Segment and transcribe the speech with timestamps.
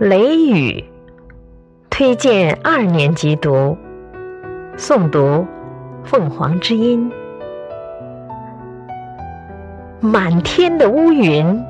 [0.00, 0.84] 雷雨
[1.88, 3.78] 推荐二年级读，
[4.76, 5.20] 诵读
[6.02, 7.12] 《凤凰之音》。
[10.04, 11.64] 满天的乌云，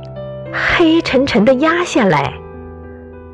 [0.51, 2.33] 黑沉沉的压下来，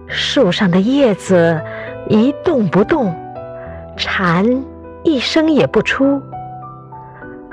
[0.09, 1.61] 树上的叶子
[2.09, 3.15] 一动不动，
[3.97, 4.65] 蝉
[5.05, 6.21] 一声也不出。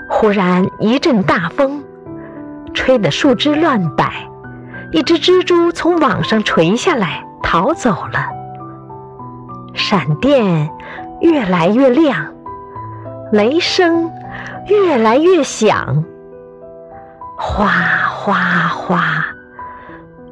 [0.10, 1.84] 忽然一阵大风，
[2.74, 4.28] 吹得树枝乱摆，
[4.92, 7.26] 一只蜘蛛从网上垂下来。
[7.50, 8.20] 逃走了，
[9.74, 10.70] 闪电
[11.22, 12.28] 越来越亮，
[13.32, 14.12] 雷声
[14.66, 16.04] 越来越响，
[17.38, 17.70] 哗
[18.10, 18.36] 哗
[18.68, 19.02] 哗，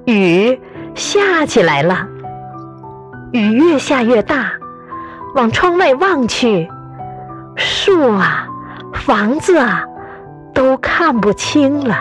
[0.03, 0.59] 雨
[0.93, 2.05] 下起来了。
[3.31, 4.51] 雨越下越大，
[5.35, 6.69] 往窗外望去，
[7.55, 8.45] 树啊，
[8.91, 9.85] 房子啊，
[10.53, 11.95] 都看不清了。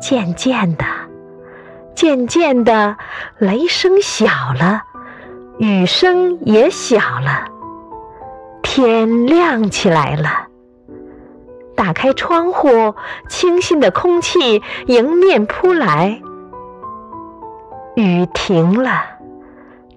[0.00, 1.01] 渐渐的。
[1.94, 2.96] 渐渐的，
[3.38, 4.26] 雷声小
[4.58, 4.82] 了，
[5.58, 7.44] 雨声也小了，
[8.62, 10.48] 天亮起来了。
[11.74, 12.94] 打开窗户，
[13.28, 16.20] 清新的空气迎面扑来。
[17.94, 19.02] 雨停了，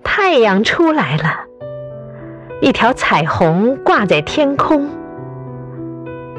[0.04, 1.40] 太阳出来了，
[2.62, 4.90] 一条彩虹挂在天空。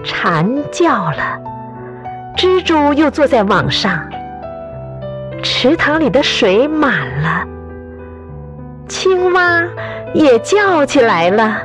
[0.04, 1.38] 蝉叫了，
[2.36, 4.08] 蜘蛛又坐在网上。
[5.48, 7.46] 池塘里的水满了，
[8.88, 9.62] 青蛙
[10.12, 11.62] 也叫起来了。